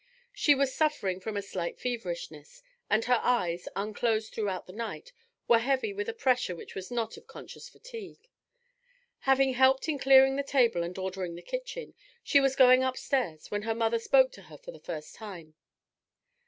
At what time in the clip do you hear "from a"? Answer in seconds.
1.19-1.43